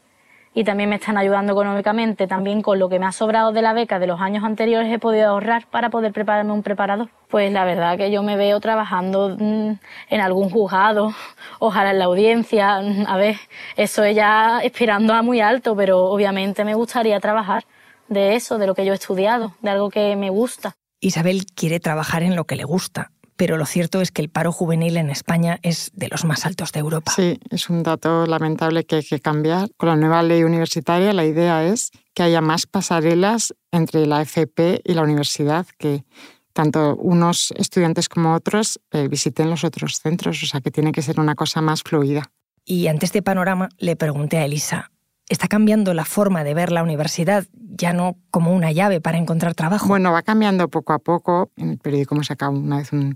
y 0.56 0.64
también 0.64 0.90
me 0.90 0.98
están 0.98 1.18
ayudando 1.18 1.54
económicamente. 1.54 2.28
También 2.28 2.62
con 2.62 2.80
lo 2.80 2.90
que 2.90 3.00
me 3.00 3.06
ha 3.06 3.12
sobrado 3.12 3.52
de 3.52 3.62
la 3.62 3.74
beca 3.74 4.00
de 4.00 4.08
los 4.08 4.22
años 4.22 4.44
anteriores 4.44 4.92
he 4.92 5.00
podido 5.00 5.30
ahorrar 5.30 5.68
para 5.68 5.90
poder 5.90 6.12
prepararme 6.14 6.54
un 6.54 6.64
preparador. 6.64 7.10
Pues 7.28 7.52
la 7.52 7.66
verdad 7.66 7.98
que 7.98 8.12
yo 8.12 8.22
me 8.24 8.38
veo 8.38 8.60
trabajando 8.60 9.36
mm, 9.40 9.72
en 10.10 10.22
algún 10.22 10.50
juzgado, 10.50 11.14
ojalá 11.60 11.92
en 11.92 12.00
la 12.00 12.06
audiencia. 12.06 12.76
A 13.08 13.18
ver, 13.18 13.38
eso 13.76 14.04
es 14.04 14.16
ya 14.16 14.58
aspirando 14.58 15.14
a 15.14 15.22
muy 15.22 15.42
alto, 15.42 15.76
pero 15.76 16.06
obviamente 16.06 16.64
me 16.66 16.76
gustaría 16.76 17.20
trabajar 17.20 17.66
de 18.08 18.36
eso, 18.36 18.58
de 18.58 18.68
lo 18.68 18.76
que 18.76 18.86
yo 18.86 18.94
he 18.94 18.96
estudiado, 18.96 19.54
de 19.62 19.70
algo 19.72 19.90
que 19.90 20.16
me 20.16 20.30
gusta. 20.30 20.74
Isabel 21.00 21.46
quiere 21.54 21.80
trabajar 21.80 22.24
en 22.24 22.36
lo 22.36 22.46
que 22.46 22.56
le 22.56 22.64
gusta, 22.64 23.12
pero 23.44 23.58
lo 23.58 23.66
cierto 23.66 24.00
es 24.00 24.10
que 24.10 24.22
el 24.22 24.30
paro 24.30 24.54
juvenil 24.54 24.96
en 24.96 25.10
España 25.10 25.60
es 25.64 25.92
de 25.94 26.08
los 26.08 26.24
más 26.24 26.46
altos 26.46 26.72
de 26.72 26.80
Europa. 26.80 27.12
Sí, 27.14 27.42
es 27.50 27.70
un 27.70 27.84
dato 27.84 28.26
lamentable 28.26 28.86
que 28.86 28.96
hay 28.96 29.04
que 29.04 29.20
cambiar. 29.20 29.70
Con 29.76 29.90
la 29.90 29.98
nueva 29.98 30.24
ley 30.24 30.46
universitaria 30.46 31.12
la 31.12 31.26
idea 31.26 31.66
es 31.66 31.92
que 32.14 32.24
haya 32.24 32.40
más 32.40 32.68
pasarelas 32.68 33.54
entre 33.70 34.06
la 34.06 34.22
FP 34.22 34.80
y 34.86 34.94
la 34.94 35.02
universidad, 35.02 35.68
que 35.78 36.06
tanto 36.54 36.96
unos 36.96 37.54
estudiantes 37.58 38.08
como 38.08 38.34
otros 38.34 38.80
eh, 38.94 39.10
visiten 39.10 39.50
los 39.50 39.66
otros 39.66 40.00
centros, 40.00 40.42
o 40.42 40.46
sea 40.46 40.62
que 40.62 40.72
tiene 40.72 40.94
que 40.94 41.02
ser 41.02 41.20
una 41.20 41.36
cosa 41.36 41.60
más 41.60 41.84
fluida. 41.84 42.32
Y 42.64 42.88
ante 42.88 43.06
este 43.06 43.22
panorama 43.22 43.68
le 43.78 43.98
pregunté 43.98 44.38
a 44.38 44.46
Elisa, 44.46 44.90
está 45.30 45.48
cambiando 45.48 45.94
la 45.94 46.06
forma 46.06 46.44
de 46.44 46.54
ver 46.54 46.72
la 46.72 46.84
universidad, 46.84 47.46
ya 47.54 47.94
no 47.94 48.18
como 48.30 48.54
una 48.54 48.72
llave 48.72 49.02
para 49.02 49.18
encontrar 49.18 49.56
trabajo. 49.56 49.88
Bueno, 49.88 50.12
va 50.12 50.22
cambiando 50.22 50.68
poco 50.70 50.94
a 50.94 51.00
poco. 51.00 51.52
En 51.56 51.72
el 51.72 51.78
periódico 51.78 52.16
hemos 52.16 52.28
sacado 52.28 52.52
una 52.52 52.78
vez 52.78 52.92
un 52.92 53.16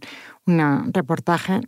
reportaje 0.94 1.62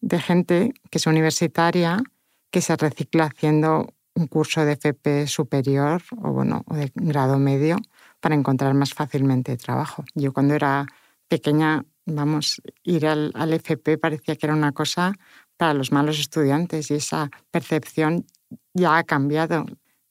de 0.00 0.20
gente 0.20 0.72
que 0.90 0.98
es 0.98 1.06
universitaria 1.06 2.02
que 2.50 2.60
se 2.60 2.76
recicla 2.76 3.24
haciendo 3.24 3.94
un 4.14 4.26
curso 4.26 4.64
de 4.64 4.72
FP 4.72 5.26
superior 5.26 6.02
o, 6.16 6.32
bueno, 6.32 6.64
o 6.66 6.74
de 6.74 6.90
grado 6.94 7.38
medio 7.38 7.76
para 8.20 8.34
encontrar 8.34 8.74
más 8.74 8.94
fácilmente 8.94 9.56
trabajo. 9.56 10.04
Yo 10.14 10.32
cuando 10.32 10.54
era 10.54 10.86
pequeña, 11.28 11.84
vamos, 12.04 12.60
ir 12.82 13.06
al, 13.06 13.32
al 13.34 13.52
FP 13.52 13.98
parecía 13.98 14.36
que 14.36 14.46
era 14.46 14.54
una 14.54 14.72
cosa 14.72 15.14
para 15.56 15.74
los 15.74 15.92
malos 15.92 16.18
estudiantes 16.18 16.90
y 16.90 16.94
esa 16.94 17.30
percepción 17.50 18.26
ya 18.78 18.96
ha 18.96 19.04
cambiado. 19.04 19.66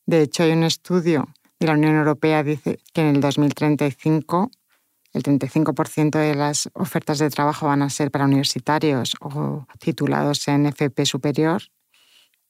De 0.06 0.22
hecho, 0.22 0.44
hay 0.44 0.52
un 0.52 0.64
estudio 0.64 1.28
de 1.60 1.68
la 1.68 1.74
Unión 1.74 1.96
Europea 1.96 2.44
dice 2.44 2.80
que 2.94 3.02
en 3.02 3.16
el 3.16 3.22
2035 3.22 4.52
el 5.14 5.24
35% 5.24 6.12
de 6.20 6.36
las 6.36 6.70
ofertas 6.74 7.20
de 7.20 7.30
trabajo 7.30 7.66
van 7.66 7.82
a 7.82 7.90
ser 7.90 8.12
para 8.12 8.26
universitarios 8.26 9.16
o 9.20 9.66
titulados 9.80 10.48
en 10.48 10.68
FP 10.68 11.06
superior 11.06 11.64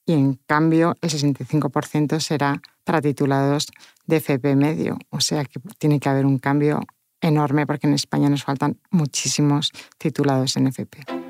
y 0.05 0.13
en 0.13 0.35
cambio 0.45 0.95
el 1.01 1.09
65% 1.09 2.19
será 2.19 2.61
para 2.83 3.01
titulados 3.01 3.67
de 4.05 4.17
FP 4.17 4.55
medio. 4.55 4.97
O 5.09 5.21
sea 5.21 5.45
que 5.45 5.59
tiene 5.77 5.99
que 5.99 6.09
haber 6.09 6.25
un 6.25 6.39
cambio 6.39 6.81
enorme 7.21 7.65
porque 7.65 7.87
en 7.87 7.93
España 7.93 8.29
nos 8.29 8.43
faltan 8.43 8.79
muchísimos 8.89 9.71
titulados 9.97 10.57
en 10.57 10.67
FP. 10.67 11.26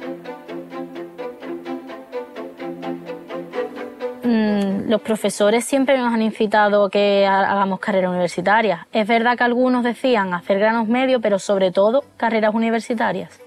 Los 4.88 5.02
profesores 5.02 5.66
siempre 5.66 5.98
nos 5.98 6.14
han 6.14 6.22
incitado 6.22 6.86
a 6.86 6.90
que 6.90 7.28
hagamos 7.28 7.82
carreras 7.82 8.10
universitarias. 8.10 8.88
Es 8.94 9.06
verdad 9.06 9.38
que 9.38 9.44
algunos 9.44 9.84
decían 9.84 10.34
hacer 10.34 10.60
granos 10.60 10.88
medios, 10.88 11.20
pero 11.22 11.40
sobre 11.40 11.72
todo 11.72 12.06
carreras 12.16 12.56
universitarias. 12.56 13.42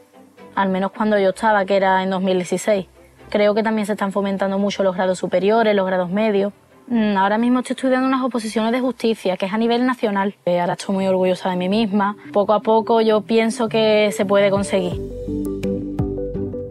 Al 0.55 0.69
menos 0.69 0.93
cuando 0.93 1.19
yo 1.19 1.31
estaba, 1.31 1.65
que 1.65 1.77
era 1.77 2.03
en 2.03 2.11
2016. 2.11 2.87
Creo 3.31 3.55
que 3.55 3.63
también 3.63 3.87
se 3.87 3.93
están 3.93 4.13
fomentando 4.13 4.59
mucho 4.59 4.83
los 4.83 4.95
grados 4.95 5.19
superiores, 5.19 5.75
los 5.75 5.87
grados 5.87 6.11
medios. 6.11 6.53
Mm, 6.89 7.17
ahora 7.17 7.39
mismo 7.39 7.61
estoy 7.61 7.75
estudiando 7.75 8.07
unas 8.07 8.23
oposiciones 8.23 8.73
de 8.73 8.81
justicia, 8.81 9.39
que 9.39 9.47
es 9.47 9.53
a 9.55 9.59
nivel 9.59 9.87
nacional. 9.87 10.35
Eh, 10.45 10.61
ahora 10.61 10.75
estoy 10.75 10.95
muy 10.95 11.07
orgullosa 11.07 11.49
de 11.49 11.57
mí 11.57 11.71
misma. 11.71 12.17
Poco 12.35 12.53
a 12.53 12.61
poco 12.61 13.01
yo 13.01 13.23
pienso 13.23 13.67
que 13.69 14.11
se 14.13 14.27
puede 14.27 14.51
conseguir. 14.51 15.01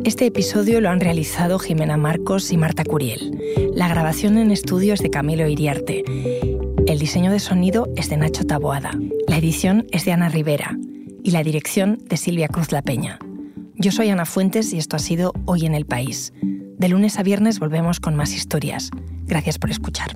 Este 0.09 0.25
episodio 0.25 0.81
lo 0.81 0.89
han 0.89 1.01
realizado 1.01 1.59
Jimena 1.59 1.95
Marcos 1.95 2.51
y 2.51 2.57
Marta 2.57 2.83
Curiel. 2.83 3.39
La 3.75 3.87
grabación 3.87 4.39
en 4.39 4.49
estudio 4.49 4.95
es 4.95 5.01
de 5.01 5.11
Camilo 5.11 5.47
Iriarte. 5.47 6.03
El 6.87 6.97
diseño 6.97 7.29
de 7.29 7.39
sonido 7.39 7.87
es 7.95 8.09
de 8.09 8.17
Nacho 8.17 8.43
Taboada. 8.43 8.89
La 9.27 9.37
edición 9.37 9.85
es 9.91 10.05
de 10.05 10.11
Ana 10.11 10.27
Rivera. 10.29 10.75
Y 11.23 11.29
la 11.29 11.43
dirección 11.43 11.99
de 12.05 12.17
Silvia 12.17 12.47
Cruz 12.47 12.71
La 12.71 12.81
Peña. 12.81 13.19
Yo 13.75 13.91
soy 13.91 14.09
Ana 14.09 14.25
Fuentes 14.25 14.73
y 14.73 14.79
esto 14.79 14.95
ha 14.95 14.99
sido 14.99 15.31
Hoy 15.45 15.67
en 15.67 15.75
el 15.75 15.85
País. 15.85 16.33
De 16.41 16.89
lunes 16.89 17.19
a 17.19 17.23
viernes 17.23 17.59
volvemos 17.59 17.99
con 17.99 18.15
más 18.15 18.33
historias. 18.33 18.89
Gracias 19.27 19.59
por 19.59 19.69
escuchar. 19.69 20.15